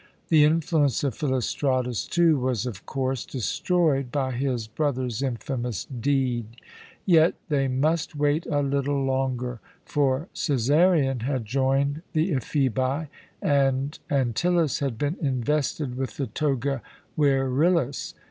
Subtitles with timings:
[0.29, 6.47] The influence of Philostratus, too, was of course destroyed by his brother's infamous deed.
[7.05, 13.09] Yet they must wait a little longer; for Cæsarion had joined the Ephebi,
[13.43, 16.81] and Antyllus had been invested with the toga
[17.15, 18.15] virilis.